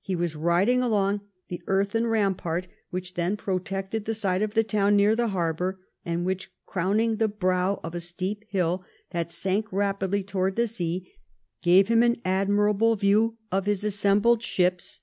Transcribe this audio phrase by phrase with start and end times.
[0.00, 4.96] He was riding along the earthen rampart, which then protected the side of the town
[4.96, 10.24] next the harbour, and which, crowning the brow of a steep hill that sank rapidly
[10.24, 11.12] towards the sea,
[11.62, 15.02] gave him an admirable view of his assembled ships.